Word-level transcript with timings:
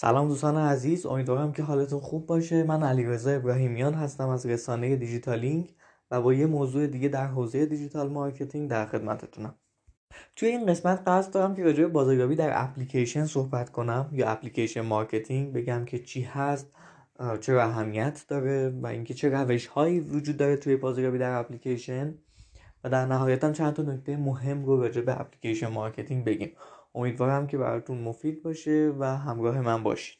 سلام 0.00 0.28
دوستان 0.28 0.56
عزیز 0.56 1.06
امیدوارم 1.06 1.52
که 1.52 1.62
حالتون 1.62 2.00
خوب 2.00 2.26
باشه. 2.26 2.62
من 2.62 2.82
علیرضا 2.82 3.30
ابراهیمیان 3.30 3.94
هستم 3.94 4.28
از 4.28 4.46
رسانه 4.46 4.96
دیجیتالینگ 4.96 5.74
و 6.10 6.22
با 6.22 6.34
یه 6.34 6.46
موضوع 6.46 6.86
دیگه 6.86 7.08
در 7.08 7.26
حوزه 7.26 7.66
digital 7.66 8.08
marketing 8.08 8.70
در 8.70 8.86
خدمتتونم. 8.86 9.54
توی 10.36 10.48
این 10.48 10.66
قسمت 10.66 11.02
قصد 11.06 11.32
دارم 11.32 11.54
که 11.54 11.62
راجع 11.62 11.82
به 11.82 11.88
بازاریابی 11.88 12.36
در 12.36 12.62
اپلیکیشن 12.62 13.24
صحبت 13.24 13.70
کنم 13.70 14.10
یا 14.12 14.28
application 14.28 14.80
marketing 14.80 15.52
بگم 15.52 15.84
که 15.84 15.98
چی 15.98 16.22
هست 16.22 16.66
چرا 17.40 17.62
اهمیت 17.62 18.24
داره 18.28 18.68
و 18.82 18.86
اینکه 18.86 19.14
چه 19.14 19.28
روش 19.28 19.66
هایی 19.66 20.00
وجود 20.00 20.36
داره 20.36 20.56
توی 20.56 20.76
بازاریابی 20.76 21.18
در 21.18 21.38
اپلیکیشن. 21.38 22.14
و 22.84 22.90
در 22.90 23.06
نهایت 23.06 23.52
چند 23.52 23.74
تا 23.74 23.82
نکته 23.82 24.16
مهم 24.16 24.64
رو 24.64 24.80
راجع 24.80 25.00
به 25.00 25.20
application 25.20 25.66
marketing 25.66 26.24
بگیم. 26.24 26.52
امیدوارم 26.98 27.46
که 27.46 27.58
براتون 27.58 27.98
مفید 27.98 28.42
باشه 28.42 28.94
و 28.98 29.16
همراه 29.16 29.60
من 29.60 29.82
باشید 29.82 30.18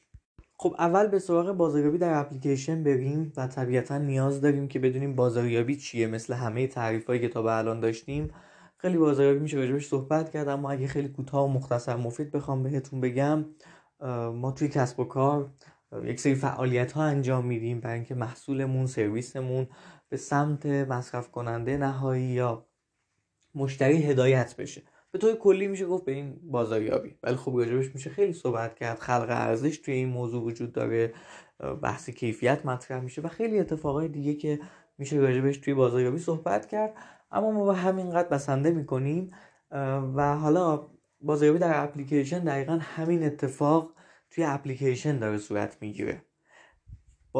خب 0.57 0.75
اول 0.79 1.07
به 1.07 1.19
سراغ 1.19 1.53
بازاریابی 1.53 1.99
در 1.99 2.21
اپلیکیشن 2.21 2.85
بریم 2.85 3.33
و 3.37 3.47
طبیعتا 3.47 3.99
نیاز 3.99 4.41
داریم 4.41 4.69
که 4.69 4.79
بدونیم 4.79 5.17
بازاریابی 5.17 5.77
چیه. 5.77 6.07
مثل 6.07 6.35
همه 6.35 6.67
تعریف 6.67 7.07
هایی 7.07 7.21
که 7.21 7.29
تا 7.29 7.43
به 7.43 7.57
الان 7.57 7.81
داشتیم 7.81 8.31
خیلی 8.77 8.99
بازاریابی 8.99 9.39
میشه 9.39 9.57
راجبش 9.57 9.87
صحبت 9.87 10.31
کرد 10.31 10.49
اما 10.49 10.71
اگه 10.71 10.87
خیلی 10.87 11.09
کوتاه 11.09 11.45
و 11.45 11.49
مختصر 11.49 11.97
مفید 11.97 12.31
بخوام 12.31 12.63
بهتون 12.63 13.01
بگم 13.01 13.45
ما 14.35 14.53
توی 14.53 14.69
کسب 14.69 15.01
و 15.01 15.05
کار 15.05 15.51
یک 16.05 16.21
سری 16.21 16.35
فعالیت 16.35 16.93
ها 16.93 17.03
انجام 17.03 17.47
میدیم 17.47 17.81
برای 17.81 17.95
اینکه 17.95 18.15
محصولمون 18.15 18.87
سرویسمون 18.87 19.67
به 20.09 20.17
سمت 20.17 20.67
مصرف 20.67 21.31
کننده 21.31 21.77
نهایی 21.77 22.25
یا 22.25 22.67
مشتری 23.55 24.03
هدایت 24.03 24.57
بشه. 24.57 24.83
به 25.11 25.19
طور 25.19 25.35
کلی 25.35 25.69
میشه 25.69 25.87
گفت 25.87 26.05
به 26.05 26.13
این 26.13 26.41
بازاریابی. 26.43 27.19
ولی 27.23 27.37
خب 27.37 27.57
راجبش 27.57 27.95
میشه 27.95 28.11
خیلی 28.11 28.33
صحبت 28.33 28.75
کرد. 28.75 28.99
خلق 28.99 29.27
ارزش 29.31 29.79
توی 29.79 29.95
این 29.95 30.09
موضوع 30.09 30.43
وجود 30.43 30.73
داره. 30.73 31.15
بحث 31.83 32.11
کیفیت 32.11 32.67
مطرح 32.67 33.01
میشه 33.01 33.23
و 33.23 33.29
خیلی 33.29 33.59
اتفاقای 33.59 34.09
دیگه 34.09 34.35
که 34.35 34.61
میشه 34.99 35.17
راجبش 35.17 35.59
توی 35.59 35.75
بازاریابی 35.75 36.19
صحبت 36.19 36.67
کرد. 36.67 36.95
اما 37.31 37.51
ما 37.51 37.67
به 37.67 37.75
همینقدر 37.75 38.29
بسنده 38.29 38.71
می‌کنیم. 38.71 39.31
و 40.15 40.37
حالا 40.37 40.87
بازاریابی 41.21 41.59
در 41.59 41.85
اپلیکیشن 41.85 42.45
دقیقا 42.45 42.79
همین 42.81 43.23
اتفاق 43.23 43.93
توی 44.31 44.45
اپلیکیشن 44.45 45.19
داره 45.19 45.39
صورت 45.39 45.77
می‌گیره. 45.81 46.23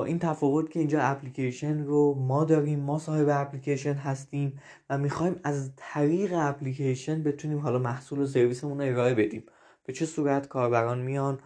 این 0.05 0.19
تفاوت 0.19 0.71
که 0.71 0.79
اینجا 0.79 1.03
اپلیکیشن 1.03 1.85
رو 1.85 2.15
ما 2.15 2.45
داریم 2.45 2.81
ما 2.81 2.99
صاحب 2.99 3.29
اپلیکیشن 3.31 3.95
هستیم 3.95 4.61
و 4.91 4.99
می‌خوایم 4.99 5.41
از 5.45 5.71
طریق 5.77 6.33
اپلیکیشن 6.37 7.23
بتونیم 7.23 7.59
حالا 7.59 7.79
محصول 7.79 8.19
و 8.19 8.27
سرویسمون 8.27 8.81
رو 8.81 8.87
ارائه 8.87 9.15
بدیم. 9.15 9.45
به 9.85 9.93
چه 9.93 10.07
صورت 10.07 10.49
کاربران 10.49 10.99
میان 10.99 11.39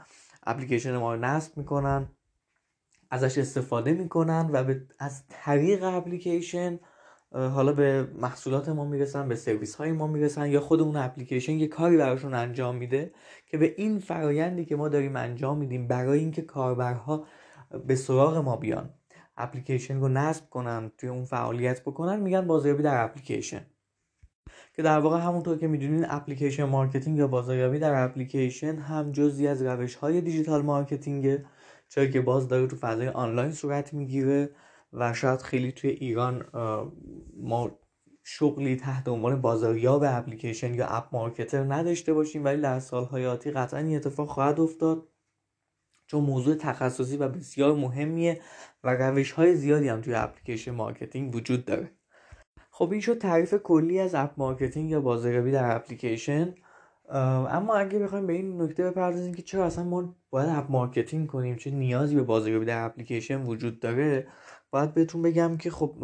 اپلیکیشن 0.47 0.97
ما 0.97 1.15
رو 1.15 1.21
نصب 1.21 1.57
می‌کنن 1.59 2.09
ازش 3.11 3.39
استفاده 3.39 3.93
می‌کنن 3.93 4.51
و 4.53 4.65
به 4.65 4.83
از 4.99 5.23
طریق 5.29 5.83
اپلیکیشن 5.85 6.79
حالا 7.33 7.73
به 7.73 8.09
محصولات 8.21 8.69
ما 8.69 8.85
می‌رسن 8.85 9.29
به 9.29 9.37
سرویس 9.37 9.75
های 9.75 9.93
ما 9.93 10.07
می‌رسن 10.07 10.51
یا 10.51 10.61
خود 10.61 10.81
اون 10.81 10.97
اپلیکیشن 10.97 11.53
یه 11.53 11.67
کاری 11.67 11.97
براشون 11.97 12.35
انجام 12.35 12.77
میده 12.77 13.13
که 13.47 13.59
به 13.59 13.75
این 13.77 13.99
فرایندی 13.99 14.65
که 14.65 14.77
ما 14.77 14.89
داریم 14.89 15.17
انجام 15.17 15.59
میدیم 15.59 15.89
برای 15.89 16.19
اینکه 16.19 16.43
کاربرها 16.43 17.25
به 17.87 17.95
سراغ 17.95 18.37
ما 18.37 18.57
بیان. 18.57 18.91
اپلیکیشن 19.37 20.01
رو 20.01 20.09
نصب 20.09 20.51
کنن 20.51 20.93
توی 20.99 21.09
اون 21.09 21.25
فعالیت 21.25 21.81
بکنن 21.81 22.21
میگن 22.21 22.47
بازاریابی 22.47 22.83
در 22.83 23.05
اپلیکیشن. 23.05 23.67
که 24.75 24.83
در 24.83 24.99
واقع 24.99 25.19
همونطور 25.19 25.59
که 25.59 25.67
می‌دونین 25.67 26.07
application 26.09 26.65
marketing 26.65 27.19
یا 27.19 27.27
بازاریابی 27.27 27.79
در 27.79 28.05
اپلیکیشن 28.05 28.77
هم 28.77 29.13
جزی 29.13 29.47
از 29.47 29.63
روش 29.63 29.95
های 29.95 30.21
digital 30.21 30.63
marketing 30.63 31.37
ه 31.37 31.45
چرا 31.89 32.07
که 32.07 32.21
باز 32.21 32.49
داره 32.49 32.67
تو 32.67 32.77
فضای 32.77 33.09
آنلاین 33.09 33.53
صورت 33.53 33.95
می‌گیره 33.95 34.51
و 34.93 35.15
شاید 35.15 35.43
خیلی 35.43 35.73
توی 35.73 35.91
ایران 35.91 36.45
ما 37.37 37.79
شغلی 38.25 38.77
تحت 38.77 39.09
عنوان 39.09 39.41
بازاریاب 39.41 40.03
اپلیکیشن 40.07 40.75
یا 40.75 40.87
app 40.87 41.09
marketer 41.13 41.75
نداشته 41.75 42.13
باشیم 42.13 42.45
ولی 42.45 42.61
در 42.61 42.81
سالهای 42.81 43.27
آتی 43.27 43.51
قطعا 43.51 43.81
این 43.81 43.97
اتفاق 43.97 44.29
خواهد 44.29 44.61
افتاد. 44.61 45.09
چون 46.13 46.25
موضوع 46.25 46.55
تخصصی 46.55 47.17
و 47.17 47.29
بسیار 47.29 47.75
مهمیه 47.75 48.41
و 48.85 48.91
روش 48.91 49.33
های 49.33 49.55
زیادی 49.57 49.89
هم 49.89 50.01
توی 50.01 50.15
application 50.15 50.71
marketing 50.71 51.35
وجود 51.35 51.65
داره. 51.65 51.91
خب 52.71 52.93
این 52.93 53.01
شد 53.01 53.19
تعریف 53.19 53.55
کلی 53.55 53.99
از 53.99 54.15
app 54.15 54.31
marketing 54.37 54.91
یا 54.91 55.01
بازاریابی 55.01 55.53
در 55.53 55.77
اپلیکیشن. 55.77 56.55
اما 57.09 57.75
اگه 57.75 57.99
بخوایم 57.99 58.27
به 58.27 58.33
این 58.33 58.63
نکته 58.63 58.91
بپردازیم 58.91 59.35
که 59.35 59.43
چرا 59.43 59.67
اصلا 59.67 59.85
ما 59.85 60.17
باید 60.31 60.49
app 60.49 60.71
marketing 60.71 61.27
کنیم 61.27 61.57
چه 61.57 61.71
نیازی 61.71 62.15
به 62.15 62.23
بازاریابی 62.23 62.65
در 62.65 62.85
اپلیکیشن 62.85 63.43
وجود 63.43 63.81
داره 63.81 64.27
باید 64.71 64.95
بهتون 64.95 65.23
بگم 65.23 65.57
که 65.57 65.71
خب 65.71 65.95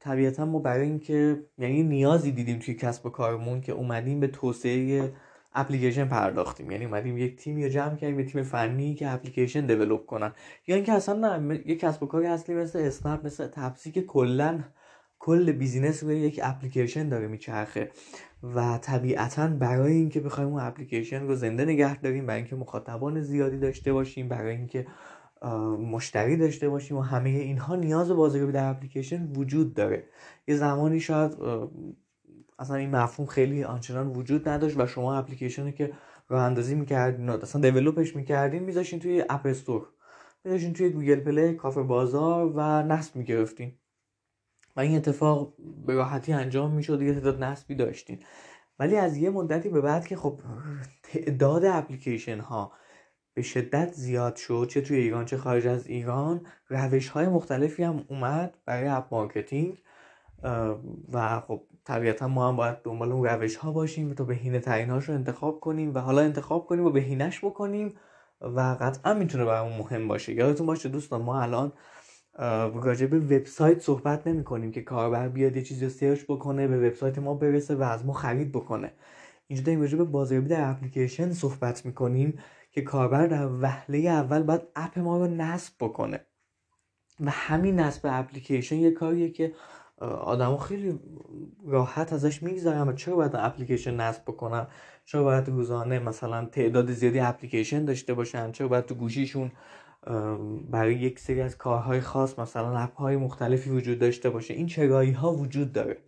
طبیعتا 0.00 0.44
ما 0.44 0.58
برای 0.58 0.86
اینکه 0.86 1.44
یعنی 1.58 1.82
نیازی 1.82 2.32
دیدیم 2.32 2.58
توی 2.58 2.74
کسب 2.74 3.06
و 3.06 3.10
کارمون 3.10 3.60
که 3.60 3.72
اومدیم 3.72 4.20
به 4.20 4.26
توسعه 4.26 5.12
اپلیکیشن 5.54 6.08
پرداختیم. 6.08 6.70
یعنی 6.70 6.84
اومدیم 6.84 7.18
یک 7.18 7.36
تیم 7.36 7.62
رو 7.62 7.68
جمع 7.68 7.96
کردیم 7.96 8.20
یک 8.20 8.32
تیم 8.32 8.42
فنی 8.42 8.94
که 8.94 9.10
اپلیکیشن 9.10 9.66
develop 9.66 10.06
کنن. 10.06 10.32
یا 10.66 10.76
اینکه 10.76 10.92
اصلا 10.92 11.38
نه 11.38 11.62
یک 11.66 11.80
کسب 11.80 12.02
و 12.02 12.06
کاری 12.06 12.26
اصلی 12.26 12.54
مثل 12.54 12.78
اسنپ 12.78 13.26
مثل 13.26 13.46
تپسی 13.46 13.90
که 13.90 14.02
کلا 14.02 14.60
کل 15.18 15.52
business 15.52 16.02
روی 16.02 16.16
یک 16.16 16.40
اپلیکیشن 16.42 17.08
داره 17.08 17.26
میچرخه. 17.26 17.90
و 18.54 18.78
طبیعتا 18.78 19.46
برای 19.46 19.92
اینکه 19.92 20.20
بخوایم 20.20 20.50
اون 20.50 20.60
اپلیکیشن 20.60 21.22
رو 21.22 21.34
زنده 21.34 21.64
نگه 21.64 22.00
داریم 22.00 22.26
برای 22.26 22.40
اینکه 22.40 22.56
مخاطبان 22.56 23.20
زیادی 23.20 23.58
داشته 23.58 23.92
باشیم 23.92 24.28
برای 24.28 24.56
اینکه 24.56 24.86
مشتری 25.78 26.36
داشته 26.36 26.68
باشیم 26.68 26.96
و 26.96 27.00
همه 27.00 27.30
اینها 27.30 27.76
نیاز 27.76 28.10
بازاریابی 28.10 28.52
در 28.52 28.70
اپلیکیشن 28.70 29.32
وجود 29.32 29.74
داره. 29.74 30.04
یه 30.46 30.56
زمانی 30.56 31.00
شاید 31.00 31.32
اصلا 32.62 32.76
این 32.76 32.90
مفهوم 32.90 33.26
خیلی 33.28 33.64
آنچنان 33.64 34.08
وجود 34.08 34.48
نداشت 34.48 34.80
و 34.80 34.86
شما 34.86 35.16
اپلیکیشنی 35.16 35.72
که 35.72 35.92
راه 36.28 36.42
اندازی 36.42 36.74
می‌کردین 36.74 37.30
اصلا 37.30 37.60
develop 37.60 38.04
ش 38.04 38.16
می‌کردین 38.16 38.62
میذاشین 38.62 38.98
توی 38.98 39.24
App 39.30 39.46
Store. 39.46 39.88
میذاشین 40.44 40.72
توی 40.72 40.90
Google 40.90 41.20
Play 41.20 41.54
کافه 41.54 41.82
بازار 41.82 42.52
و 42.54 42.82
نصب 42.82 43.16
می‌گرفتین. 43.16 43.72
و 44.76 44.80
این 44.80 44.96
اتفاق 44.96 45.54
به 45.86 45.94
راحتی 45.94 46.32
انجام 46.32 46.72
می‌شد 46.72 47.02
یه 47.02 47.14
تعداد 47.14 47.42
نصبی 47.42 47.74
داشتین. 47.74 48.22
ولی 48.78 48.96
از 48.96 49.16
یه 49.16 49.30
مدتی 49.30 49.68
به 49.68 49.80
بعد 49.80 50.06
که 50.06 50.16
خب 50.16 50.40
تعداد 51.02 51.64
اپلیکیشن 51.64 52.38
ها 52.40 52.72
به 53.34 53.42
شدت 53.42 53.92
زیاد 53.92 54.36
شد 54.36 54.66
چه 54.70 54.80
توی 54.80 54.96
ایران 54.96 55.24
چه 55.24 55.36
خارج 55.36 55.66
از 55.66 55.86
ایران 55.86 56.46
روش 56.68 57.08
های 57.08 57.28
مختلفی 57.28 57.82
هم 57.82 58.04
اومد 58.08 58.58
برای 58.64 58.88
app 58.88 59.06
marketing 59.14 59.78
و 61.12 61.40
خب 61.40 61.62
طبیعتا 61.84 62.28
ما 62.28 62.48
هم 62.48 62.56
باید 62.56 62.76
دنبال 62.84 63.12
اون 63.12 63.26
روش 63.26 63.56
ها 63.56 63.72
باشیم 63.72 64.14
تا 64.14 64.24
بهینه 64.24 64.60
ترین 64.60 64.90
هاش 64.90 65.08
رو 65.08 65.14
انتخاب 65.14 65.60
کنیم 65.60 65.94
و 65.94 65.98
حالا 65.98 66.22
انتخاب 66.22 66.66
کنیم 66.66 66.84
و 66.84 66.90
بهینش 66.90 67.44
بکنیم 67.44 67.94
و 68.40 68.76
قطعا 68.80 69.14
می‌تونه 69.14 69.44
برامون 69.44 69.78
مهم 69.78 70.08
باشه. 70.08 70.32
یادتون 70.32 70.66
باشه 70.66 70.88
دوستان 70.88 71.22
ما 71.22 71.42
الان 71.42 71.72
راجع 72.74 73.06
به 73.06 73.18
وبسایت 73.18 73.80
صحبت 73.80 74.26
نمی 74.26 74.44
کنیم 74.44 74.72
که 74.72 74.82
کاربر 74.82 75.28
بیاد 75.28 75.56
یه 75.56 75.62
چیزی 75.62 75.84
رو 75.84 75.90
سرچ 75.90 76.24
بکنه 76.28 76.68
به 76.68 76.88
وبسایت 76.88 77.18
ما 77.18 77.34
برسه 77.34 77.74
و 77.74 77.82
از 77.82 78.06
ما 78.06 78.12
خرید 78.12 78.52
بکنه. 78.52 78.92
اینجا 79.46 79.64
داریم 79.64 79.80
راجع 79.80 79.98
به 79.98 80.04
بازاریابی 80.04 80.48
در 80.48 80.70
اپلیکیشن 80.70 81.32
صحبت 81.32 81.86
می‌کنیم 81.86 82.38
که 82.70 82.82
کاربر 82.82 83.26
در 83.26 83.48
وهله 83.60 83.98
اول 83.98 84.42
باید 84.42 84.62
اپ 84.76 84.98
ما 84.98 85.18
رو 85.18 85.26
نصب 85.26 85.72
بکنه. 85.80 86.20
و 87.20 87.30
همین 87.30 87.80
نصب 87.80 88.08
اپلیکیشن 88.10 88.76
یه 88.76 88.90
کاریه 88.90 89.30
که 89.30 89.54
آدما 90.00 90.58
خیلی 90.58 91.00
راحت 91.66 92.12
ازش 92.12 92.42
می‌گذارن 92.42 92.88
و 92.88 92.92
چرا 92.92 93.16
باید 93.16 93.32
اپلیکیشن 93.34 93.96
نصب 93.96 94.22
بکنن؟ 94.22 94.66
چرا 95.04 95.22
باید 95.22 95.48
روزانه 95.48 95.98
مثلا 95.98 96.44
تعداد 96.44 96.92
زیادی 96.92 97.20
اپلیکیشن 97.20 97.84
داشته 97.84 98.14
باشن؟ 98.14 98.52
چرا 98.52 98.68
باید 98.68 98.86
تو 98.86 98.94
گوشیشون 98.94 99.52
برای 100.70 100.94
یک 100.94 101.18
سری 101.18 101.40
از 101.40 101.58
کارهای 101.58 102.00
خاص 102.00 102.38
مثلا 102.38 102.78
اپ 102.78 102.96
های 102.96 103.16
مختلفی 103.16 103.70
وجود 103.70 103.98
داشته 103.98 104.30
باشه؟ 104.30 104.54
این 104.54 104.66
چرایی 104.66 105.12
ها 105.12 105.32
وجود 105.32 105.72
داره. 105.72 105.98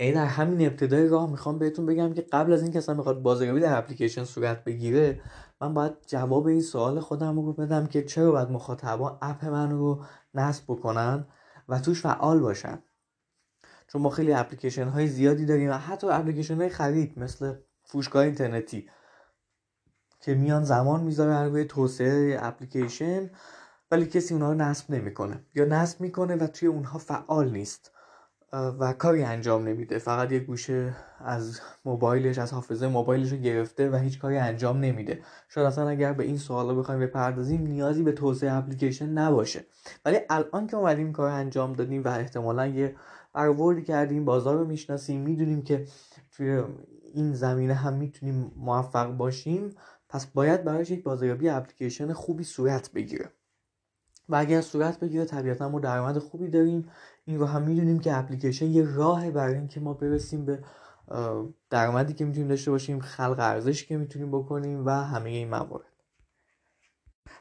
یعنی 0.00 0.12
در 0.12 0.26
همین 0.26 0.66
ابتدای 0.66 1.08
راه 1.08 1.30
می‌خوام 1.30 1.58
بهتون 1.58 1.86
بگم 1.86 2.14
که 2.14 2.22
قبل 2.22 2.52
از 2.52 2.62
اینکه 2.62 2.78
اصلا 2.78 2.94
می‌خواد 2.94 3.22
بازاریابی 3.22 3.60
در 3.60 3.78
اپلیکیشن 3.78 4.24
صورت 4.24 4.64
بگیره 4.64 5.20
من 5.60 5.74
باید 5.74 5.92
جواب 6.06 6.46
این 6.46 6.60
سوال 6.60 7.00
خودم 7.00 7.36
رو 7.36 7.52
بدم 7.52 7.86
که 7.86 8.02
چرا 8.02 8.30
باید 8.30 8.50
مخاطبا 8.50 9.18
اپ 9.22 9.44
من 9.44 9.70
رو 9.70 10.04
نصب 10.34 10.64
بکنن؟ 10.68 11.26
و 11.68 11.78
توش 11.78 12.02
فعال 12.02 12.40
باشن. 12.40 12.82
چون 13.88 14.02
ما 14.02 14.10
خیلی 14.10 14.32
اپلیکیشن 14.32 14.88
های 14.88 15.06
زیادی 15.06 15.46
داریم 15.46 15.70
و 15.70 15.72
حتی 15.72 16.06
اپلیکیشن 16.06 16.56
های 16.56 16.68
خرید 16.68 17.18
مثل 17.18 17.54
فروشگاه 17.84 18.24
اینترنتی 18.24 18.90
که 20.20 20.34
میان 20.34 20.64
زمان 20.64 21.00
می‌ذارن 21.00 21.50
روی 21.50 21.64
توسعه 21.64 22.38
اپلیکیشن 22.40 23.30
ولی 23.90 24.06
کسی 24.06 24.34
اونها 24.34 24.52
رو 24.52 24.58
نصب 24.58 24.90
نمی‌کنه. 24.90 25.44
یا 25.54 25.64
نصب 25.64 26.00
می‌کنه 26.00 26.36
و 26.36 26.46
توی 26.46 26.68
اونها 26.68 26.98
فعال 26.98 27.50
نیست. 27.50 27.92
و 28.52 28.92
کاری 28.92 29.22
انجام 29.22 29.68
نمیده. 29.68 29.98
فقط 29.98 30.32
یک 30.32 30.42
گوشه 30.42 30.96
از 31.20 31.60
موبایلش 31.84 32.38
از 32.38 32.52
حافظه 32.52 32.88
موبایلش 32.88 33.32
رو 33.32 33.38
گرفته 33.38 33.90
و 33.90 33.96
هیچ 33.96 34.18
کاری 34.18 34.36
انجام 34.36 34.80
نمیده. 34.80 35.22
شاید 35.48 35.66
اصلا 35.66 35.88
اگر 35.88 36.12
به 36.12 36.24
این 36.24 36.38
سوالا 36.38 36.74
بخوایم 36.74 37.00
بپردازیم 37.00 37.66
نیازی 37.66 38.02
به 38.02 38.12
توسعه 38.12 38.52
اپلیکیشن 38.52 39.08
نباشه. 39.08 39.64
ولی 40.04 40.18
الان 40.30 40.66
که 40.66 40.76
اومدیم 40.76 41.12
کار 41.12 41.30
انجام 41.30 41.72
دادیم 41.72 42.04
و 42.04 42.08
احتمالا 42.08 42.66
یه 42.66 42.96
برآوردی 43.32 43.82
کردیم 43.82 44.24
بازار 44.24 44.56
رو 44.56 44.64
می‌شناسیم 44.64 45.20
می‌دونیم 45.20 45.62
که 45.62 45.86
توی 46.30 46.62
این 47.14 47.34
زمینه 47.34 47.74
هم 47.74 47.94
می‌تونیم 47.94 48.52
موفق 48.56 49.06
باشیم 49.16 49.70
پس 50.08 50.26
باید 50.26 50.64
برایش 50.64 50.90
یک 50.90 51.02
بازاریابی 51.02 51.48
اپلیکیشن 51.48 52.12
خوبی 52.12 52.44
صورت 52.44 52.92
بگیره. 52.92 53.32
و 54.28 54.36
اگر 54.36 54.60
صورت 54.60 55.00
بگیره 55.00 55.24
طبیعتا 55.24 55.68
ما 55.68 55.80
درآمد 55.80 56.18
خوبی 56.18 56.48
داریم. 56.48 56.88
این 57.28 57.38
رو 57.38 57.46
هم 57.46 57.62
می‌دونیم 57.62 57.98
که 57.98 58.16
اپلیکیشن 58.16 58.66
یه 58.66 58.96
راه 58.96 59.30
برای 59.30 59.54
اینکه 59.54 59.80
ما 59.80 59.94
برسیم 59.94 60.44
به 60.44 60.58
درآمدی 61.70 62.12
که 62.12 62.24
می‌تونیم 62.24 62.48
داشته 62.48 62.70
باشیم 62.70 63.00
خلق 63.00 63.36
ارزشی 63.38 63.86
که 63.86 63.96
می‌تونیم 63.96 64.30
بکنیم 64.30 64.86
و 64.86 64.90
همه 64.90 65.30
این 65.30 65.48
موارد. 65.48 65.92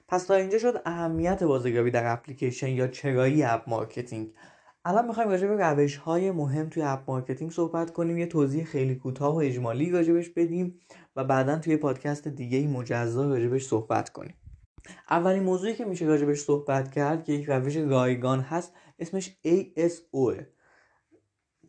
پس 0.08 0.26
تا 0.26 0.34
اینجا 0.34 0.58
شد 0.58 0.82
اهمیت 0.86 1.44
بازاریابی 1.44 1.92
در 1.92 2.14
اپلیکیشن 2.14 2.70
یا 2.70 2.88
چرایی 2.88 3.44
app 3.44 3.70
marketing. 3.70 4.34
الان 4.86 5.08
می‌خوایم 5.08 5.30
راجع 5.30 5.48
به 5.48 5.64
روش 5.64 5.96
های 5.96 6.32
مهم 6.32 6.70
توی 6.70 6.84
app 6.84 7.04
marketing 7.08 7.52
صحبت 7.52 7.92
کنیم 7.92 8.18
یه 8.18 8.26
توضیح 8.26 8.64
خیلی 8.64 8.96
کوتاه 8.96 9.36
و 9.36 9.38
اجمالی 9.38 9.92
راجبش 9.92 10.30
بدیم 10.30 10.80
و 11.16 11.24
بعدا 11.24 11.60
توی 11.60 11.78
پادکست 11.78 12.28
دیگه 12.28 12.58
ای 12.58 12.68
مجزا 12.68 13.30
راجبش 13.30 13.66
صحبت 13.66 14.10
کنیم. 14.10 14.36
اولین 15.10 15.44
موضوعی 15.44 15.76
که 15.76 15.86
میشه 15.86 16.06
راجبش 16.06 16.40
صحبت 16.40 16.92
کرد 16.92 17.24
که 17.24 17.34
یک 17.34 17.46
روش 17.50 17.76
رایگان 17.76 18.40
هست 18.40 18.74
اسمش 19.00 19.36
ASO 19.46 20.44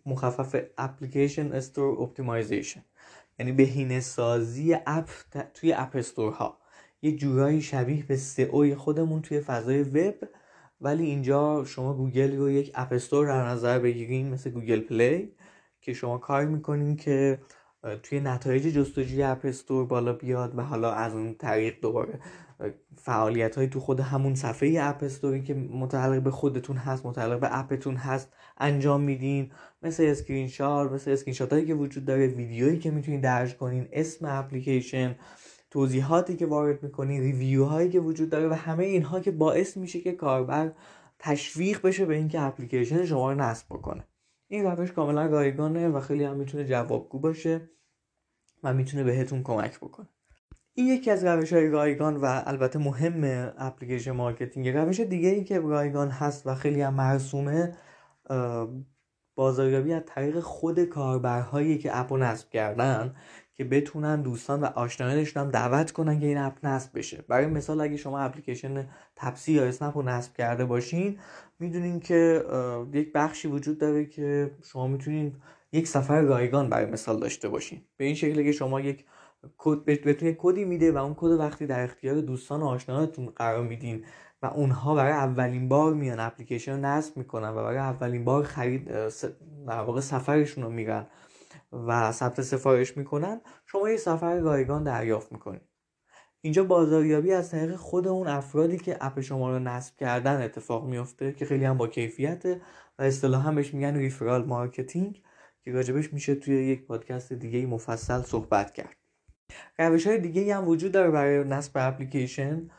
مخفف 0.07 0.57
Application 0.81 1.63
Store 1.63 1.99
Optimization 2.01 2.81
یعنی 3.39 3.53
بهینه 3.53 4.01
سازی 4.01 4.77
اپ 4.87 5.09
توی 5.55 5.73
app 5.73 5.97
store 5.97 6.33
ها 6.33 6.59
یه 7.03 7.17
جورایی 7.17 7.63
شبیه 7.63 8.05
به 8.05 8.17
سئو 8.17 8.75
خودمون 8.75 9.23
توی 9.23 9.41
فضای 9.41 9.83
وب 9.83 10.15
ولی 10.81 11.05
اینجا 11.05 11.65
شما 11.65 11.95
گوگل 11.95 12.37
رو 12.37 12.51
یک 12.51 12.73
app 12.75 12.93
store 12.93 13.27
در 13.27 13.47
نظر 13.49 13.79
بگیرین 13.79 14.31
مثل 14.31 14.51
Google 14.51 14.81
Play 14.81 15.33
که 15.81 15.93
شما 15.93 16.19
کار 16.19 16.45
می‌کنین 16.45 16.97
که 16.97 17.39
توی 18.03 18.21
نتایج 18.21 18.63
جستجوی 18.63 19.23
app 19.23 19.41
store 19.45 19.85
بالا 19.85 20.13
بیاد 20.13 20.59
و 20.59 20.63
حالا 20.63 20.93
از 20.93 21.15
اون 21.15 21.35
طریق 21.35 21.81
دوباره 21.81 22.21
فعالیت 22.97 23.57
های 23.57 23.69
تو 23.69 23.81
خود 23.81 24.01
همون 24.01 24.35
صفحه 24.35 24.79
app 24.81 25.05
store 25.05 25.36
ی 25.36 25.43
که 25.43 25.55
متعلق 25.55 26.23
به 26.23 26.31
خودتون 26.31 26.77
هست 26.77 27.07
متعلق 27.07 27.41
به 27.41 27.59
اپتون 27.59 27.97
هست 27.97 28.33
انجام 28.59 29.01
میدین. 29.01 29.51
مثل 29.83 30.03
اسکرین 30.03 30.49
شات 30.49 30.93
مثل 30.93 31.11
اسکرین 31.11 31.35
شات 31.35 31.53
هایی 31.53 31.67
که 31.67 31.75
وجود 31.75 32.05
داره 32.05 32.27
ویدیویی 32.27 32.79
که 32.79 32.91
می‌تونین 32.91 33.21
درج 33.21 33.57
کنین 33.57 33.89
اسم 33.93 34.27
اپلیکیشن 34.29 35.17
توضیحاتی 35.71 36.37
که 36.37 36.47
وارد 36.47 36.83
می‌کنین 36.83 37.21
review 37.21 37.65
هایی 37.65 37.91
که 37.91 38.01
وجود 38.01 38.31
داره 38.31 38.49
و 38.49 38.53
همه 38.53 38.85
اینها 38.85 39.21
که 39.21 39.31
باعث 39.31 39.77
میشه 39.77 40.01
که 40.01 40.13
کاربر 40.13 40.73
تشویق 41.19 41.87
بشه 41.87 42.05
به 42.05 42.15
اینکه 42.15 42.41
اپلیکیشن 42.41 43.05
شما 43.05 43.33
رو 43.33 43.41
نصب 43.41 43.67
بکنه. 43.71 44.05
این 44.49 44.65
روش 44.65 44.93
کاملا 44.93 45.27
رایگانه 45.27 45.89
و 45.89 46.01
خیلی 46.01 46.25
هم 46.25 46.37
می‌تونه 46.37 46.65
جوابگو 46.65 47.19
باشه 47.19 47.71
و 48.63 48.75
می‌تونه 48.75 49.05
بهتون 49.05 49.43
کمک 49.43 49.77
بکنه. 49.77 50.09
این 50.79 50.87
یکی 50.87 51.11
از 51.11 51.25
روش 51.25 51.53
های 51.53 51.69
رایگان 51.69 52.17
و 52.17 52.43
البته 52.47 52.79
مهم 52.79 53.53
application 53.59 54.11
marketing 54.11 54.69
روش 54.69 55.01
دیگه 55.01 55.29
ای 55.29 55.45
که 55.45 55.61
رایگان 55.61 56.09
هست 56.09 56.47
و 56.47 56.55
خیلی 56.55 56.81
هم 56.81 56.95
مرسومه 56.95 57.75
بازاریابی 59.35 59.93
از 59.93 60.03
طریق 60.07 60.41
خود 60.41 60.85
کاربرهایی 60.85 61.79
که 61.79 61.99
اپو 61.99 62.17
نصب 62.17 62.51
کردن 62.51 63.15
که 63.55 63.65
بتونن 63.65 64.23
دوستان 64.23 64.61
و 64.61 64.65
آشنایانشون 64.65 65.43
هم 65.43 65.51
دعوت 65.51 65.91
کنن 65.91 66.21
که 66.21 66.27
این 66.27 66.39
اپ 66.39 66.67
نصب 66.67 66.99
بشه. 66.99 67.25
برای 67.29 67.47
مثال 67.47 67.81
اگه 67.81 67.97
شما 67.97 68.19
اپلیکیشن 68.19 68.87
تپسی 69.17 69.53
یا 69.53 69.65
اسنپ 69.65 69.97
رو 69.97 70.03
نصب 70.03 70.35
کرده 70.35 70.65
باشین 70.65 71.19
می‌دونین 71.59 72.01
که 72.01 72.45
یک 72.93 73.13
بخشی 73.13 73.49
وجود 73.49 73.79
داره 73.79 74.05
که 74.05 74.51
شما 74.65 74.87
می‌تونین 74.87 75.37
یک 75.73 75.89
سفر 75.89 76.21
رایگان 76.21 76.71
برای 76.71 76.91
مثال 76.91 77.21
داشته 77.21 77.49
باشین. 77.49 77.81
به 77.97 78.05
این 78.05 78.15
شکل 78.15 78.43
که 78.43 78.53
شما 78.53 78.81
یک 78.81 79.05
کد 79.59 79.85
بهتون 79.85 80.29
یک 80.29 80.37
کدی 80.39 80.65
میده 80.65 80.93
و 80.93 80.97
اون 80.97 81.15
کد 81.17 81.31
وقتی 81.31 81.67
در 81.67 81.85
اختیار 81.85 82.21
دوستان 82.21 82.61
و 82.61 82.67
آشنایانتون 82.67 83.27
قرار 83.27 83.65
میدین 83.65 84.05
و 84.43 84.47
اونها 84.47 84.95
برای 84.95 85.13
اولین 85.13 85.69
بار 85.69 85.95
میان 85.95 86.21
اپلیکیشن 86.21 86.73
رو 86.73 86.79
نصب 86.79 87.17
می‌کنن 87.17 87.49
و 87.49 87.55
برای 87.55 87.79
اولین 87.79 88.25
بار 88.25 88.43
خرید 88.43 88.85
در 89.67 89.81
واقع 89.81 90.01
سفرشون 90.01 90.65
رو 90.65 90.71
میرن 90.71 91.07
و 91.73 92.13
ثبت 92.13 92.43
سفارش 92.43 92.97
می‌کنن 92.97 93.41
شما 93.67 93.91
یه 93.91 93.97
سفر 93.97 94.39
رایگان 94.39 94.85
دریافت 94.85 95.33
می‌کنید. 95.33 95.63
اینجا 96.41 96.65
بازاریابی 96.65 97.33
از 97.33 97.51
طریق 97.51 97.77
خود 97.77 98.09
اون 98.09 98.27
افرادی 98.27 98.79
که 98.79 98.99
اپ 99.01 99.21
شما 99.21 99.51
رو 99.51 99.59
نصب 99.59 99.97
کردن 99.97 100.43
اتفاق 100.43 100.89
میفته 100.89 101.33
که 101.33 101.45
خیلی 101.45 101.65
هم 101.65 101.77
با 101.77 101.89
کیفیت 101.89 102.45
و 102.99 103.03
اصطلاحا 103.03 103.53
بهش 103.53 103.75
میگن 103.75 103.97
referral 103.97 104.45
marketing 104.45 105.23
که 105.65 105.73
راجبش 105.73 106.13
میشه 106.13 106.35
توی 106.35 106.55
یک 106.55 106.87
پادکست 106.87 107.33
دیگه 107.33 107.67
مفصل 107.67 108.23
صحبت 108.23 108.73
کرد. 108.75 108.98
روش 109.79 110.07
های 110.07 110.19
دیگه 110.19 110.57
هم 110.57 110.69
وجود 110.69 110.93
داره 110.93 111.11
برای 111.11 111.45
نصب 111.45 111.73
اپلیکیشن 111.75 112.71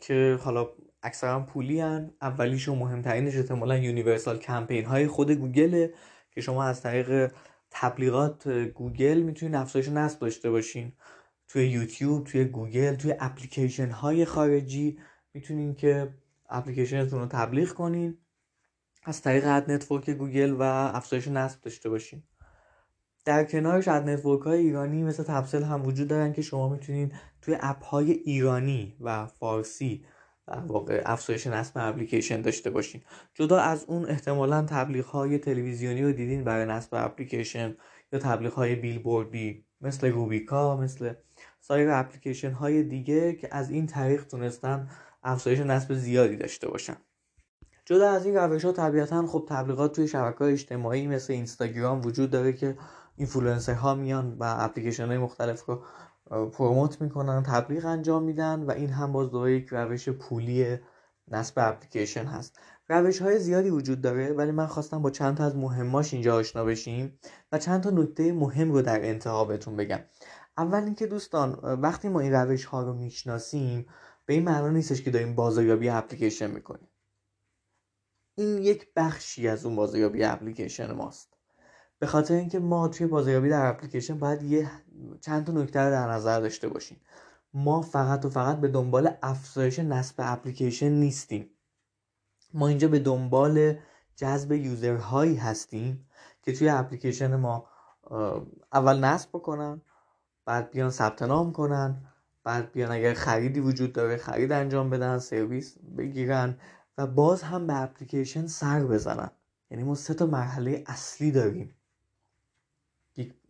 که 0.00 0.38
حالا 0.40 0.68
اکثرا 1.02 1.40
پولی 1.40 1.80
هن. 1.80 2.10
اولیش 2.22 2.68
و 2.68 2.74
مهمترینش 2.74 3.36
احتمالا 3.36 3.78
universal 3.78 4.38
campaign 4.38 4.84
های 4.84 5.06
خود 5.06 5.30
گوگله 5.30 5.94
که 6.30 6.40
شما 6.40 6.64
از 6.64 6.82
طریق 6.82 7.32
تبلیغات 7.70 8.48
گوگل 8.48 9.20
می‌تونید 9.20 9.54
افزایش 9.54 9.88
نصب 9.88 10.18
داشته 10.18 10.50
باشین. 10.50 10.92
توی 11.48 11.68
یوتیوب 11.68 12.24
توی 12.24 12.44
گوگل 12.44 12.94
توی 12.94 13.14
اپلیکیشن 13.20 13.90
های 13.90 14.24
خارجی 14.24 14.98
می‌تونین 15.34 15.74
که 15.74 16.14
اپلیکیشنتون 16.50 17.20
رو 17.20 17.26
تبلیغ 17.26 17.68
کنین. 17.68 18.18
از 19.04 19.22
طریق 19.22 19.44
ad 19.46 19.70
network 19.70 20.10
گوگل 20.10 20.52
و 20.52 20.62
افزایش 20.62 21.28
نصب 21.28 21.60
داشته 21.60 21.88
باشین. 21.88 22.22
در 23.24 23.44
کنارش 23.44 23.88
ad 23.88 24.08
network 24.08 24.42
های 24.42 24.58
ایرانی 24.58 25.02
مثل 25.02 25.22
تپسل 25.22 25.62
هم 25.62 25.86
وجود 25.86 26.08
دارن 26.08 26.32
که 26.32 26.42
شما 26.42 26.68
می‌تونین 26.68 27.12
توی 27.42 27.56
اپ 27.60 27.84
های 27.84 28.12
ایرانی 28.12 28.96
و 29.00 29.26
فارسی 29.26 30.04
در 30.46 30.58
واقع 30.58 31.02
افزایش 31.06 31.46
نصب 31.46 31.72
اپلیکیشن 31.76 32.42
داشته 32.42 32.70
باشین. 32.70 33.02
جدا 33.34 33.60
از 33.60 33.84
اون 33.88 34.08
احتمالا 34.08 34.62
تبلیغ 34.62 35.04
های 35.04 35.38
تلویزیونی 35.38 36.02
رو 36.02 36.12
دیدین 36.12 36.44
برای 36.44 36.66
نصب 36.66 36.88
اپلیکیشن 36.92 37.76
یا 38.12 38.18
تبلیغ 38.18 38.52
های 38.52 38.74
بیلبوردی 38.74 39.64
مثل 39.80 40.10
روبیکا 40.10 40.76
مثل 40.76 41.12
سایر 41.60 41.90
اپلیکیشن 41.90 42.50
های 42.50 42.82
دیگه 42.82 43.32
که 43.32 43.48
از 43.52 43.70
این 43.70 43.86
طریق 43.86 44.26
تونستن 44.26 44.88
افزایش 45.22 45.58
نصب 45.58 45.94
زیادی 45.94 46.36
داشته 46.36 46.68
باشن. 46.68 46.96
جدا 47.84 48.10
از 48.10 48.26
این 48.26 48.34
روش 48.34 48.64
ها 48.64 48.72
طبیعتا 48.72 49.26
خب 49.26 49.46
تبلیغات 49.48 49.96
توی 49.96 50.08
شبکه 50.08 50.44
اجتماعی 50.44 51.06
مثل 51.06 51.32
اینستاگرام 51.32 52.00
وجود 52.00 52.30
داره 52.30 52.52
که 52.52 52.76
اینفلوئنسر 53.20 53.74
ها 53.74 53.94
میان 53.94 54.36
و 54.38 54.44
اپلیکیشن 54.58 55.06
های 55.06 55.18
مختلف 55.18 55.64
رو 55.64 55.82
promote 56.50 57.00
می‌کنن 57.00 57.42
تبلیغ 57.42 57.86
انجام 57.86 58.22
میدن 58.22 58.62
و 58.62 58.70
این 58.70 58.90
هم 58.90 59.12
باز 59.12 59.30
دوباره 59.30 59.52
یک 59.52 59.68
روش 59.70 60.08
پولی 60.08 60.78
نصب 61.28 61.54
اپلیکیشن 61.56 62.24
هست. 62.24 62.60
روش 62.88 63.22
های 63.22 63.38
زیادی 63.38 63.70
وجود 63.70 64.00
داره 64.00 64.32
ولی 64.32 64.50
من 64.50 64.66
خواستم 64.66 65.02
با 65.02 65.10
چند 65.10 65.36
تا 65.36 65.44
از 65.44 65.56
مهماش 65.56 66.14
اینجا 66.14 66.36
آشنا 66.36 66.64
بشیم 66.64 67.18
و 67.52 67.58
چند 67.58 67.82
تا 67.82 67.90
نکته 67.90 68.32
مهم 68.32 68.72
رو 68.72 68.82
در 68.82 69.08
انتها 69.08 69.44
بهتون 69.44 69.76
بگم. 69.76 70.00
اول 70.58 70.82
اینکه 70.82 71.06
دوستان 71.06 71.52
وقتی 71.62 72.08
ما 72.08 72.20
این 72.20 72.32
روش 72.32 72.64
ها 72.64 72.82
رو 72.82 72.94
می‌شناسیم 72.94 73.86
به 74.26 74.34
این 74.34 74.44
معنا 74.44 74.68
نیستش 74.68 75.02
که 75.02 75.10
داریم 75.10 75.34
بازاریابی 75.34 75.88
اپلیکیشن 75.88 76.50
می‌کنیم. 76.50 76.88
این 78.34 78.58
یک 78.58 78.88
بخشی 78.96 79.48
از 79.48 79.66
اون 79.66 79.76
بازاریابی 79.76 80.24
اپلیکیشن 80.24 80.92
ماست. 80.92 81.39
به 82.00 82.06
خاطر 82.06 82.34
اینکه 82.34 82.58
ما 82.58 82.88
توی 82.88 83.06
بازاریابی 83.06 83.48
در 83.48 83.66
اپلیکیشن 83.66 84.18
باید 84.18 84.42
یه 84.42 84.70
چند 85.20 85.46
تا 85.46 85.52
نکته 85.52 85.90
در 85.90 86.10
نظر 86.10 86.40
داشته 86.40 86.68
باشیم. 86.68 87.00
ما 87.54 87.82
فقط 87.82 88.24
و 88.24 88.30
فقط 88.30 88.60
به 88.60 88.68
دنبال 88.68 89.10
افزایش 89.22 89.78
نصب 89.78 90.14
اپلیکیشن 90.18 90.88
نیستیم. 90.88 91.50
ما 92.54 92.68
اینجا 92.68 92.88
به 92.88 92.98
دنبال 92.98 93.74
جذب 94.16 94.52
یوزرهایی 94.52 95.36
هستیم 95.36 96.08
که 96.42 96.52
توی 96.52 96.68
اپلیکیشن 96.68 97.36
ما 97.36 97.68
اول 98.72 98.98
نصب 99.04 99.28
بکنن 99.28 99.80
بعد 100.44 100.70
بیان 100.70 100.90
ثبت 100.90 101.22
نام 101.22 101.52
کنن 101.52 102.04
بعد 102.44 102.72
بیان 102.72 102.92
اگر 102.92 103.14
خریدی 103.14 103.60
وجود 103.60 103.92
داره 103.92 104.16
خرید 104.16 104.52
انجام 104.52 104.90
بدن 104.90 105.18
سرویس 105.18 105.78
بگیرن 105.98 106.56
و 106.98 107.06
باز 107.06 107.42
هم 107.42 107.66
به 107.66 107.82
اپلیکیشن 107.82 108.46
سر 108.46 108.84
بزنن. 108.84 109.30
یعنی 109.70 109.84
ما 109.84 109.94
سه 109.94 110.14
تا 110.14 110.26
مرحله 110.26 110.84
اصلی 110.86 111.30
داریم. 111.30 111.74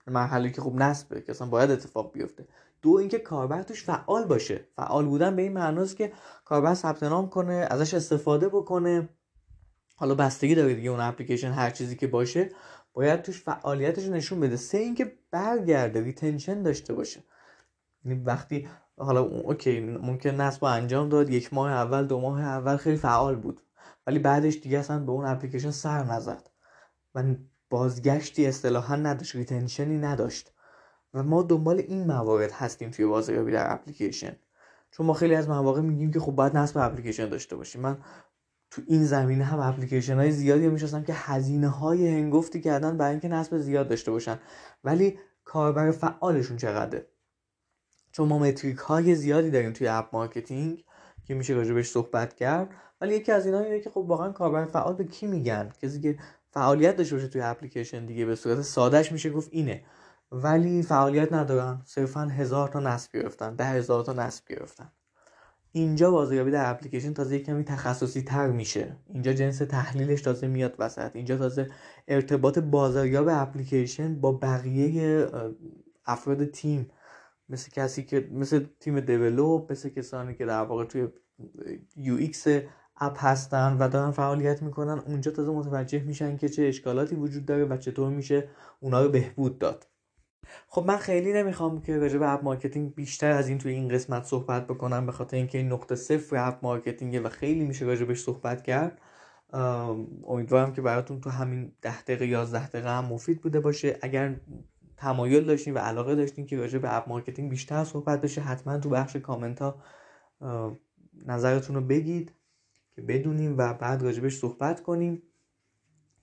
مرحله 0.06 0.50
که 0.50 0.60
خوب 0.60 0.82
نصبه 0.82 1.20
که 1.20 1.30
اصلا 1.32 1.48
باید 1.48 1.70
اتفاق 1.70 2.12
بیفته. 2.12 2.48
دو 2.82 2.90
اینکه 2.90 3.18
کاربر 3.18 3.62
توش 3.62 3.84
فعال 3.84 4.24
باشه. 4.24 4.64
فعال 4.76 5.06
بودن 5.06 5.36
به 5.36 5.42
این 5.42 5.52
معناست 5.52 5.96
که 5.96 6.12
کاربر 6.44 6.74
ثبت 6.74 7.02
نام 7.02 7.28
کنه 7.28 7.66
ازش 7.70 7.94
استفاده 7.94 8.48
بکنه. 8.48 9.08
حالا 9.96 10.14
بستگی 10.14 10.54
داره 10.54 10.74
دیگه 10.74 10.90
اون 10.90 11.00
اپلیکیشن 11.00 11.50
هر 11.50 11.70
چیزی 11.70 11.96
که 11.96 12.06
باشه 12.06 12.50
باید 12.92 13.22
توش 13.22 13.42
فعالیتش 13.42 14.06
نشون 14.06 14.40
بده. 14.40 14.56
سه 14.56 14.78
اینکه 14.78 15.12
برگرده 15.30 16.00
retention 16.00 16.62
داشته 16.62 16.94
باشه. 16.94 17.24
یعنی 18.04 18.24
وقتی 18.24 18.68
حالا 18.96 19.20
okay 19.20 19.80
ممکن 19.80 20.30
نصب 20.30 20.64
انجام 20.64 21.08
داد 21.08 21.30
یک 21.30 21.54
ماه 21.54 21.72
اول 21.72 22.06
دو 22.06 22.20
ماه 22.20 22.40
اول 22.40 22.76
خیلی 22.76 22.96
فعال 22.96 23.36
بود. 23.36 23.60
ولی 24.06 24.18
بعدش 24.18 24.54
دیگه 24.54 24.78
اصلا 24.78 24.98
به 24.98 25.12
اون 25.12 25.24
اپلیکیشن 25.24 25.70
سر 25.70 26.04
نزد. 26.04 26.50
و 27.14 27.22
بازگشتی 27.70 28.46
اصطلاحا 28.46 28.96
نداشت 28.96 29.36
retention 29.36 29.92
ی 29.92 29.98
نداشت. 29.98 30.52
و 31.14 31.22
ما 31.22 31.42
دنبال 31.42 31.78
این 31.78 32.06
موارد 32.06 32.52
هستیم 32.52 32.90
توی 32.90 33.06
بازاریابی 33.06 33.52
در 33.52 33.72
اپلیکیشن. 33.72 34.36
چون 34.90 35.06
ما 35.06 35.14
خیلی 35.14 35.34
از 35.34 35.48
مواقع 35.48 35.80
میگیم 35.80 36.10
که 36.10 36.20
خب 36.20 36.32
باید 36.32 36.56
نصب 36.56 36.78
اپلیکیشن 36.78 37.28
داشته 37.28 37.56
باشیم. 37.56 37.80
من 37.80 37.98
تو 38.70 38.82
این 38.86 39.04
زمینه 39.04 39.44
هم 39.44 39.60
اپلیکیشن 39.60 40.14
های 40.14 40.30
زیادی 40.30 40.68
میشناسم 40.68 41.02
که 41.02 41.12
هزینه 41.16 41.68
های 41.68 42.08
هنگفتی 42.08 42.60
کردن 42.60 42.96
برای 42.96 43.10
اینکه 43.10 43.28
نصب 43.28 43.58
زیاد 43.58 43.88
داشته 43.88 44.10
باشن. 44.10 44.38
ولی 44.84 45.18
کاربر 45.44 45.90
فعالشون 45.90 46.56
چقدره؟ 46.56 47.06
چون 48.12 48.28
ما 48.28 48.38
metric 48.38 48.78
های 48.78 49.14
زیادی 49.14 49.50
داریم 49.50 49.72
توی 49.72 49.88
app 49.88 50.08
marketing 50.12 50.84
که 51.24 51.34
میشه 51.34 51.54
راجبش 51.54 51.88
صحبت 51.90 52.34
کرد. 52.34 52.70
ولی 53.00 53.14
یکی 53.14 53.32
از 53.32 53.46
اینا 53.46 53.58
اینه 53.58 53.80
که 53.80 53.90
خب 53.90 53.96
واقعا 53.96 54.32
کاربر 54.32 54.64
فعال 54.64 54.94
به 54.94 55.04
کی 55.04 55.26
میگن؟ 55.26 55.72
کسی 55.82 56.00
که 56.00 56.18
فعالیت 56.50 56.96
داشته 56.96 57.16
باشه 57.16 57.28
توی 57.28 57.40
اپلیکیشن 57.40 58.06
دیگه 58.06 58.24
به 58.24 58.34
صورت 58.34 58.62
سادهش 58.62 59.12
میشه 59.12 59.30
گفت 59.30 59.48
اینه. 59.52 59.84
ولی 60.32 60.82
فعالیت 60.82 61.32
ندارن. 61.32 61.82
صرفا 61.84 62.20
هزار 62.20 62.68
تا 62.68 62.80
نصب 62.80 63.12
گرفتن. 63.12 63.54
ده 63.54 63.64
هزار 63.64 64.04
تا 64.04 64.12
نصب 64.12 64.44
گرفتن. 64.48 64.92
اینجا 65.72 66.10
بازاریابی 66.10 66.50
در 66.50 66.70
اپلیکیشن 66.70 67.14
تازه 67.14 67.36
یک 67.36 67.46
کمی 67.46 67.64
تخصصی 67.64 68.22
تر 68.22 68.50
میشه. 68.50 68.96
اینجا 69.08 69.32
جنس 69.32 69.58
تحلیلش 69.58 70.22
تازه 70.22 70.46
میاد 70.46 70.74
وسط. 70.78 71.10
اینجا 71.16 71.36
تازه 71.36 71.70
ارتباط 72.08 72.58
بازاریاب 72.58 73.28
اپلیکیشن 73.30 74.20
با 74.20 74.32
بقیه 74.32 75.26
افراد 76.06 76.44
تیم. 76.44 76.90
مثل 77.48 77.70
کسی 77.70 78.02
که 78.02 78.28
مثل 78.32 78.66
تیم 78.80 79.00
develop 79.00 79.72
مثل 79.72 79.88
کسانی 79.88 80.34
که 80.34 80.46
در 80.46 80.62
واقع 80.62 80.84
توی 80.84 81.08
UX 81.96 82.46
app 83.00 83.24
هستن 83.24 83.76
و 83.80 83.88
دارن 83.88 84.10
فعالیت 84.10 84.62
می‌کنن 84.62 85.02
اونجا 85.06 85.30
تازه 85.30 85.52
متوجه 85.52 86.02
میشن 86.02 86.36
که 86.36 86.48
چه 86.48 86.62
اشکالاتی 86.62 87.16
وجود 87.16 87.46
داره 87.46 87.64
و 87.64 87.76
چطور 87.76 88.10
میشه 88.10 88.48
اونا 88.80 89.02
رو 89.02 89.08
بهبود 89.08 89.58
داد. 89.58 89.86
خب 90.68 90.84
من 90.86 90.96
خیلی 90.96 91.32
نمی‌خوام 91.32 91.82
که 91.82 91.98
راجع 91.98 92.18
به 92.18 92.32
app 92.32 92.44
marketing 92.44 92.94
بیشتر 92.94 93.30
از 93.30 93.48
این 93.48 93.58
توی 93.58 93.72
این 93.72 93.88
قسمت 93.88 94.24
صحبت 94.24 94.66
بکنم 94.66 95.06
به 95.06 95.12
خاطر 95.12 95.36
اینکه 95.36 95.58
این 95.58 95.72
نقطه 95.72 95.94
صفر 95.94 96.36
app 96.36 96.58
marketing 96.62 97.14
ه 97.14 97.20
و 97.20 97.28
خیلی 97.28 97.64
میشه 97.64 97.84
راجع 97.84 98.14
صحبت 98.14 98.62
کرد. 98.62 99.00
امیدوارم 100.26 100.72
که 100.72 100.82
براتون 100.82 101.20
تو 101.20 101.30
همین 101.30 101.72
ده 101.82 102.02
دقیقه 102.02 102.26
11 102.26 102.68
دقیقه 102.68 102.96
هم 102.96 103.04
مفید 103.04 103.40
بوده 103.42 103.60
باشه. 103.60 103.98
اگر 104.02 104.36
تمایل 104.96 105.44
داشتین 105.44 105.74
و 105.74 105.78
علاقه 105.78 106.14
داشتین 106.14 106.46
که 106.46 106.56
راجع 106.56 106.78
به 106.78 106.96
app 106.96 107.08
marketing 107.08 107.50
بیشتر 107.50 107.84
صحبت 107.84 108.20
بشه 108.20 108.40
حتما 108.40 108.78
تو 108.78 108.88
بخش 108.88 109.16
کامنت 109.16 109.62
ها 109.62 109.82
نظرتون 111.26 111.76
رو 111.76 111.82
بگید. 111.82 112.32
که 112.94 113.02
بدونیم 113.02 113.58
و 113.58 113.74
بعد 113.74 114.02
راجبش 114.02 114.36
صحبت 114.36 114.82
کنیم. 114.82 115.22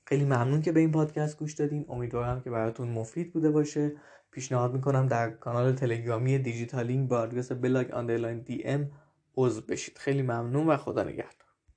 خیلی 0.06 0.26
ممنون 0.26 0.62
که 0.62 0.72
به 0.72 0.80
این 0.80 0.92
پادکست 0.92 1.40
گوش 1.40 1.54
دادین. 1.54 1.86
امیدوارم 1.90 2.42
که 2.42 2.50
براتون 2.50 2.88
مفید 2.88 3.34
بوده 3.34 3.52
باشه. 3.52 3.96
پیشنهاد 4.32 4.74
می‌کنم 4.74 5.08
در 5.08 5.30
کانال 5.30 5.74
تلگرامی 5.74 6.40
دیجیتالینگ 6.40 7.10
با 7.10 7.20
آدرس 7.20 7.52
blog 7.52 7.92
underline 7.92 8.40
DM 8.40 8.92
عضو 9.38 9.62
بشید. 9.62 9.98
خیلی 9.98 10.22
ممنون 10.22 10.68
و 10.68 10.78
خدا 10.78 11.04
نگهدار. 11.04 11.47